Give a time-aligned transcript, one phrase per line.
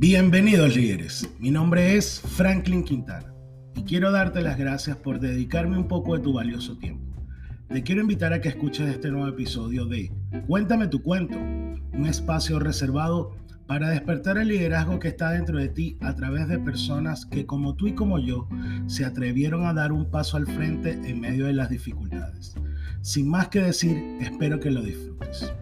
[0.00, 3.34] Bienvenidos líderes, mi nombre es Franklin Quintana
[3.76, 7.22] y quiero darte las gracias por dedicarme un poco de tu valioso tiempo.
[7.68, 10.10] Te quiero invitar a que escuches este nuevo episodio de
[10.46, 13.36] Cuéntame tu cuento, un espacio reservado
[13.66, 17.74] para despertar el liderazgo que está dentro de ti a través de personas que como
[17.74, 18.48] tú y como yo
[18.86, 22.54] se atrevieron a dar un paso al frente en medio de las dificultades.
[23.02, 25.52] Sin más que decir, espero que lo disfrutes.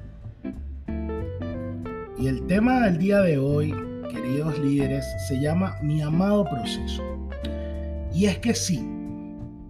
[2.20, 3.74] Y el tema del día de hoy
[4.08, 7.02] queridos líderes, se llama mi amado proceso.
[8.12, 8.84] Y es que sí,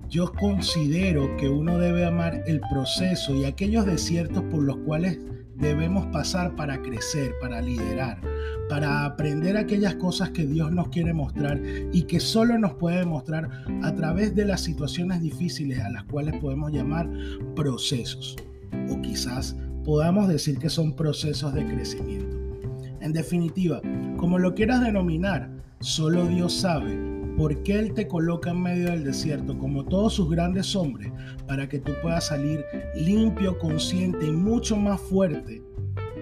[0.09, 5.19] yo considero que uno debe amar el proceso y aquellos desiertos por los cuales
[5.59, 8.20] debemos pasar para crecer, para liderar,
[8.69, 11.60] para aprender aquellas cosas que Dios nos quiere mostrar
[11.93, 13.51] y que solo nos puede mostrar
[13.82, 17.10] a través de las situaciones difíciles a las cuales podemos llamar
[17.55, 18.37] procesos.
[18.88, 22.48] O quizás podamos decir que son procesos de crecimiento.
[23.01, 23.80] En definitiva,
[24.16, 26.99] como lo quieras denominar, solo Dios sabe
[27.37, 31.13] por qué Él te coloca en medio del desierto como todos sus grandes hombres
[31.46, 32.65] para que tú puedas salir
[32.96, 35.63] limpio, consciente y mucho más fuerte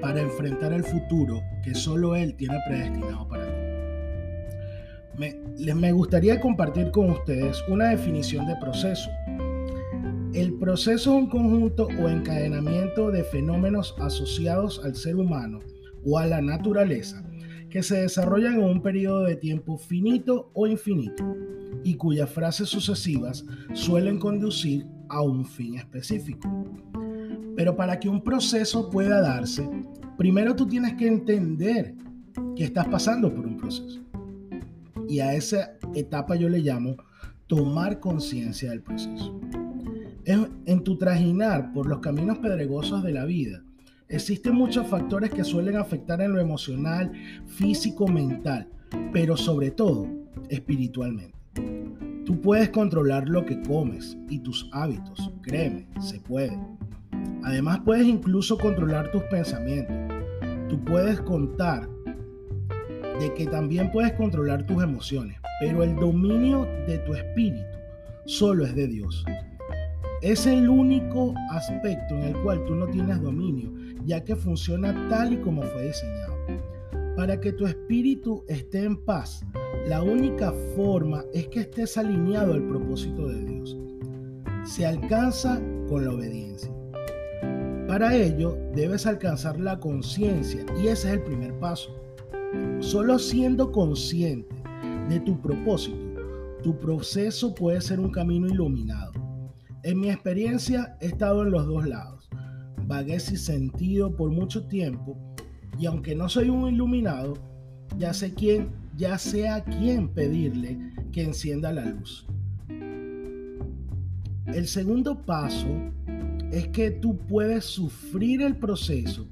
[0.02, 3.52] para enfrentar el futuro que solo Él tiene predestinado para ti.
[5.16, 9.08] Me, me gustaría compartir con ustedes una definición de proceso.
[10.34, 15.60] El proceso es un conjunto o encadenamiento de fenómenos asociados al ser humano
[16.06, 17.22] o a la naturaleza
[17.68, 21.36] que se desarrollan en un periodo de tiempo finito o infinito
[21.82, 26.48] y cuyas frases sucesivas suelen conducir a un fin específico.
[27.56, 29.68] Pero para que un proceso pueda darse,
[30.16, 31.94] primero tú tienes que entender
[32.54, 34.00] que estás pasando por un proceso.
[35.08, 36.96] Y a esa etapa yo le llamo
[37.46, 39.40] tomar conciencia del proceso.
[40.24, 43.62] En tu trajinar por los caminos pedregosos de la vida,
[44.08, 47.10] Existen muchos factores que suelen afectar en lo emocional,
[47.46, 48.68] físico, mental,
[49.12, 50.06] pero sobre todo
[50.48, 51.34] espiritualmente.
[52.24, 56.56] Tú puedes controlar lo que comes y tus hábitos, créeme, se puede.
[57.42, 59.96] Además puedes incluso controlar tus pensamientos.
[60.68, 61.88] Tú puedes contar
[63.18, 67.64] de que también puedes controlar tus emociones, pero el dominio de tu espíritu
[68.26, 69.24] solo es de Dios.
[70.22, 73.72] Es el único aspecto en el cual tú no tienes dominio,
[74.06, 76.34] ya que funciona tal y como fue diseñado.
[77.16, 79.44] Para que tu espíritu esté en paz,
[79.88, 83.76] la única forma es que estés alineado al propósito de Dios.
[84.64, 86.70] Se alcanza con la obediencia.
[87.86, 91.94] Para ello debes alcanzar la conciencia y ese es el primer paso.
[92.80, 94.54] Solo siendo consciente
[95.08, 95.96] de tu propósito,
[96.62, 99.26] tu proceso puede ser un camino iluminado
[99.86, 102.28] en mi experiencia he estado en los dos lados.
[102.86, 105.18] Vagué sin sentido por mucho tiempo
[105.78, 107.34] y aunque no soy un iluminado,
[107.98, 110.78] ya sé quién, ya sé a quién pedirle
[111.12, 112.26] que encienda la luz.
[114.46, 115.68] El segundo paso
[116.52, 119.28] es que tú puedes sufrir el proceso,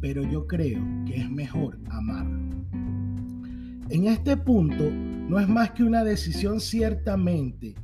[0.00, 2.54] pero yo creo que es mejor amarlo.
[3.90, 7.74] En este punto no es más que una decisión ciertamente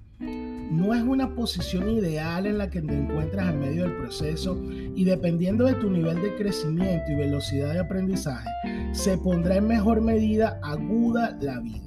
[0.71, 4.63] no es una posición ideal en la que te encuentras en medio del proceso
[4.95, 8.49] y dependiendo de tu nivel de crecimiento y velocidad de aprendizaje,
[8.93, 11.83] se pondrá en mejor medida aguda la vida.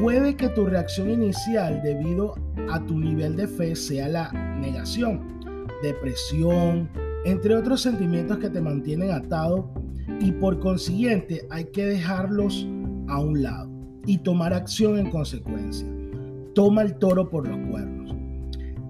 [0.00, 2.34] Puede que tu reacción inicial debido
[2.70, 5.40] a tu nivel de fe sea la negación,
[5.82, 6.90] depresión,
[7.24, 9.72] entre otros sentimientos que te mantienen atado
[10.20, 12.66] y por consiguiente hay que dejarlos
[13.08, 13.70] a un lado
[14.06, 15.86] y tomar acción en consecuencia
[16.54, 18.02] toma el toro por los cuernos.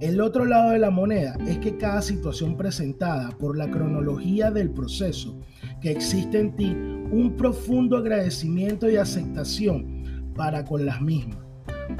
[0.00, 4.70] El otro lado de la moneda es que cada situación presentada por la cronología del
[4.70, 5.38] proceso
[5.80, 6.72] que existe en ti,
[7.12, 11.38] un profundo agradecimiento y aceptación para con las mismas.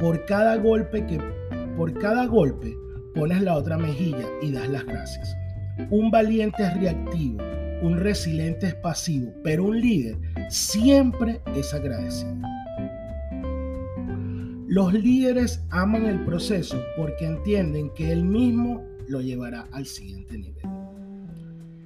[0.00, 1.20] Por cada golpe que
[1.76, 2.74] por cada golpe
[3.14, 5.36] pones la otra mejilla y das las gracias.
[5.90, 7.38] Un valiente es reactivo,
[7.82, 10.18] un resiliente es pasivo, pero un líder
[10.48, 12.51] siempre es agradecido.
[14.72, 20.64] Los líderes aman el proceso porque entienden que él mismo lo llevará al siguiente nivel.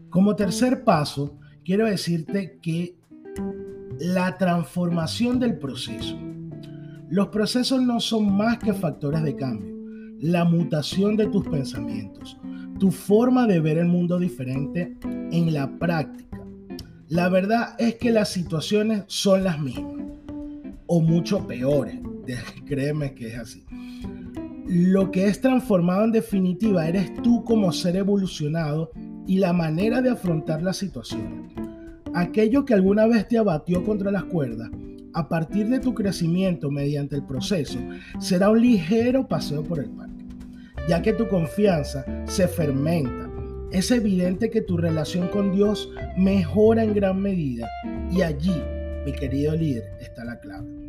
[0.09, 2.94] Como tercer paso, quiero decirte que
[3.99, 6.17] la transformación del proceso.
[7.09, 9.75] Los procesos no son más que factores de cambio.
[10.21, 12.39] La mutación de tus pensamientos,
[12.79, 16.41] tu forma de ver el mundo diferente en la práctica.
[17.09, 20.06] La verdad es que las situaciones son las mismas
[20.87, 21.99] o mucho peores
[22.67, 23.64] créeme que es así.
[24.67, 28.90] Lo que es transformado en definitiva eres tú como ser evolucionado
[29.26, 31.52] y la manera de afrontar las situaciones.
[32.14, 34.70] Aquello que alguna vez te abatió contra las cuerdas,
[35.14, 37.78] a partir de tu crecimiento mediante el proceso,
[38.19, 40.25] será un ligero paseo por el parque,
[40.88, 43.31] ya que tu confianza se fermenta.
[43.72, 47.69] Es evidente que tu relación con Dios mejora en gran medida
[48.11, 48.62] y allí,
[49.05, 50.86] mi querido líder, está la clave.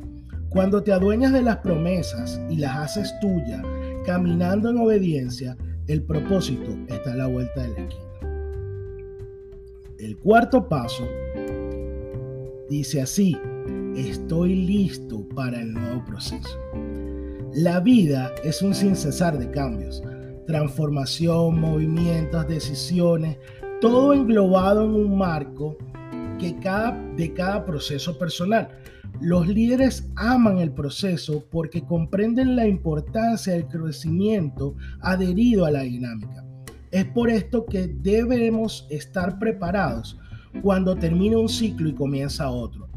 [0.57, 3.61] Cuando te adueñas de las promesas y las haces tuyas,
[4.07, 5.55] caminando en obediencia,
[5.85, 8.09] el propósito está a la vuelta de la esquina.
[9.99, 11.07] El cuarto paso
[12.71, 13.37] dice así,
[13.95, 16.57] estoy listo para el nuevo proceso.
[17.53, 20.01] La vida es un sin cesar de cambios,
[20.47, 23.37] transformación, movimientos, decisiones,
[23.79, 25.77] todo englobado en un marco
[26.39, 28.69] que cada, de cada proceso personal.
[29.19, 36.45] Los líderes aman el proceso porque comprenden la importancia del crecimiento adherido a la dinámica.
[36.91, 40.19] Es por esto que debemos estar preparados
[40.61, 42.89] cuando termina un ciclo y comienza otro.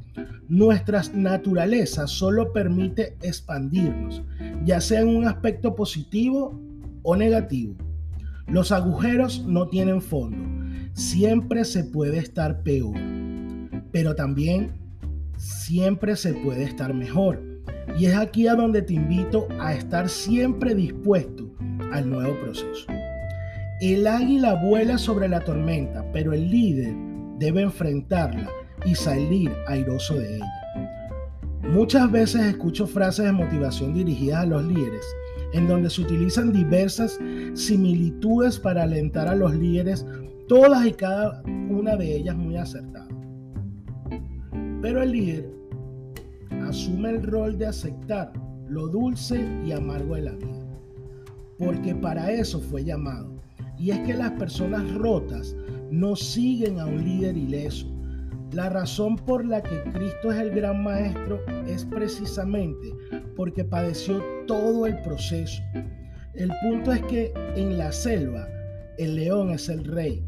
[0.48, 4.22] Nuestra naturaleza solo permite expandirnos,
[4.64, 6.60] ya sea en un aspecto positivo
[7.02, 7.76] o negativo.
[8.46, 10.36] Los agujeros no tienen fondo.
[10.92, 12.96] Siempre se puede estar peor,
[13.90, 14.79] pero también
[15.40, 17.42] siempre se puede estar mejor.
[17.98, 21.50] Y es aquí a donde te invito a estar siempre dispuesto
[21.92, 22.86] al nuevo proceso.
[23.80, 26.94] El águila vuela sobre la tormenta, pero el líder
[27.38, 28.48] debe enfrentarla
[28.84, 30.52] y salir airoso de ella.
[31.62, 35.04] Muchas veces escucho frases de motivación dirigidas a los líderes,
[35.54, 37.18] en donde se utilizan diversas
[37.54, 40.04] similitudes para alentar a los líderes,
[40.48, 43.09] todas y cada una de ellas muy acertadas.
[44.82, 45.50] Pero el líder
[46.62, 48.32] asume el rol de aceptar
[48.68, 50.64] lo dulce y amargo de la vida,
[51.58, 53.28] porque para eso fue llamado.
[53.78, 55.56] Y es que las personas rotas
[55.90, 57.86] no siguen a un líder ileso.
[58.52, 62.94] La razón por la que Cristo es el gran maestro es precisamente
[63.36, 65.62] porque padeció todo el proceso.
[66.34, 68.48] El punto es que en la selva
[68.98, 70.24] el león es el rey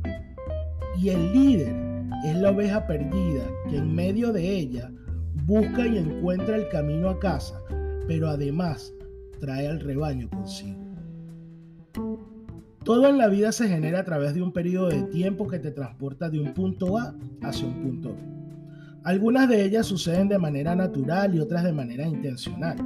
[1.00, 1.91] y el líder
[2.24, 4.90] es la oveja perdida que en medio de ella
[5.44, 7.60] busca y encuentra el camino a casa,
[8.06, 8.92] pero además
[9.40, 10.78] trae al rebaño consigo.
[12.84, 15.70] Todo en la vida se genera a través de un periodo de tiempo que te
[15.70, 18.22] transporta de un punto A hacia un punto B.
[19.04, 22.76] Algunas de ellas suceden de manera natural y otras de manera intencional.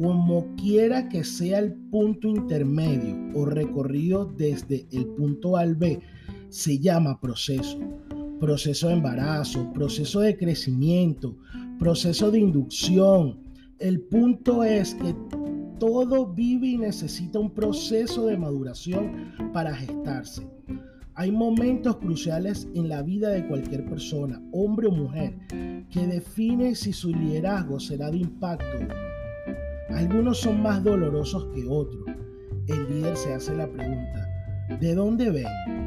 [0.00, 6.00] Como quiera que sea el punto intermedio o recorrido desde el punto A al B,
[6.48, 7.78] se llama proceso
[8.40, 11.36] proceso de embarazo, proceso de crecimiento,
[11.78, 13.38] proceso de inducción.
[13.78, 15.14] El punto es que
[15.78, 20.46] todo vive y necesita un proceso de maduración para gestarse.
[21.14, 25.34] Hay momentos cruciales en la vida de cualquier persona, hombre o mujer,
[25.90, 28.78] que define si su liderazgo será de impacto.
[29.90, 32.04] Algunos son más dolorosos que otros.
[32.66, 34.28] El líder se hace la pregunta,
[34.80, 35.79] ¿de dónde ven?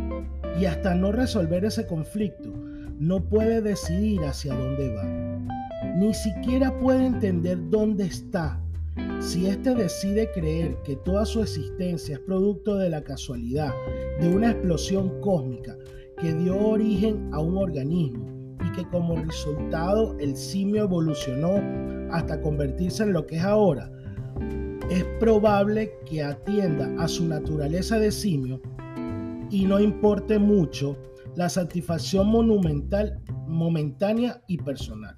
[0.59, 2.49] Y hasta no resolver ese conflicto,
[2.99, 5.03] no puede decidir hacia dónde va.
[5.95, 8.59] Ni siquiera puede entender dónde está.
[9.19, 13.73] Si éste decide creer que toda su existencia es producto de la casualidad,
[14.19, 15.75] de una explosión cósmica
[16.19, 21.61] que dio origen a un organismo y que como resultado el simio evolucionó
[22.11, 23.91] hasta convertirse en lo que es ahora,
[24.89, 28.61] es probable que atienda a su naturaleza de simio
[29.53, 30.97] y no importe mucho
[31.35, 35.15] la satisfacción monumental, momentánea y personal.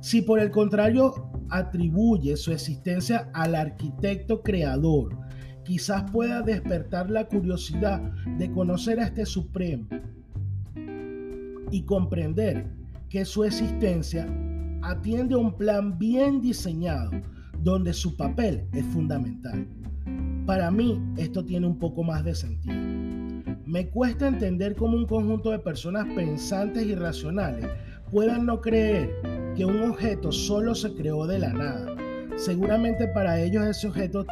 [0.00, 5.16] Si por el contrario atribuye su existencia al arquitecto creador,
[5.64, 8.02] quizás pueda despertar la curiosidad
[8.36, 9.86] de conocer a este Supremo
[11.70, 12.68] y comprender
[13.08, 14.26] que su existencia
[14.82, 17.12] atiende a un plan bien diseñado
[17.62, 19.68] donde su papel es fundamental.
[20.46, 23.25] Para mí esto tiene un poco más de sentido.
[23.66, 27.66] Me cuesta entender cómo un conjunto de personas pensantes y racionales
[28.12, 29.10] puedan no creer
[29.56, 31.96] que un objeto solo se creó de la nada.
[32.36, 34.24] Seguramente para ellos ese objeto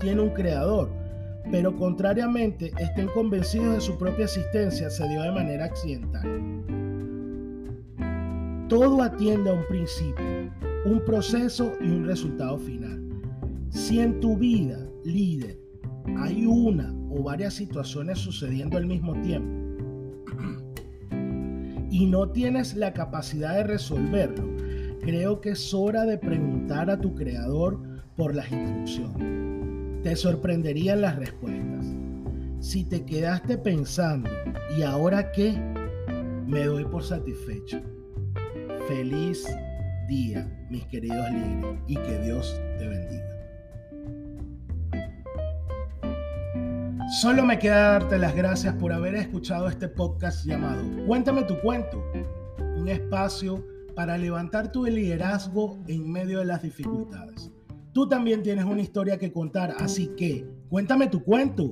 [0.00, 0.90] tiene un creador,
[1.50, 6.28] pero contrariamente estén convencidos de su propia existencia se dio de manera accidental.
[8.68, 10.26] Todo atiende a un principio,
[10.84, 13.02] un proceso y un resultado final.
[13.70, 15.61] Si en tu vida, líder,
[16.18, 19.62] hay una o varias situaciones sucediendo al mismo tiempo
[21.92, 24.48] y no tienes la capacidad de resolverlo,
[25.02, 27.78] creo que es hora de preguntar a tu creador
[28.16, 30.02] por las instrucciones.
[30.02, 31.84] Te sorprenderían las respuestas.
[32.60, 34.30] Si te quedaste pensando,
[34.76, 35.54] ¿y ahora qué?
[36.46, 37.82] Me doy por satisfecho.
[38.88, 39.44] Feliz
[40.08, 43.31] día, mis queridos líderes, y que Dios te bendiga.
[47.20, 52.02] Solo me queda darte las gracias por haber escuchado este podcast llamado Cuéntame tu cuento,
[52.74, 53.62] un espacio
[53.94, 57.50] para levantar tu liderazgo en medio de las dificultades.
[57.92, 61.70] Tú también tienes una historia que contar, así que cuéntame tu cuento.